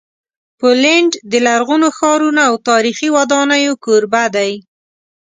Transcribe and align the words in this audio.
پولینډ 0.59 1.11
د 1.31 1.33
لرغونو 1.47 1.87
ښارونو 1.97 2.41
او 2.49 2.55
تاریخي 2.69 3.09
ودانیو 3.17 3.73
کوربه 3.83 4.23
دی. 4.35 4.51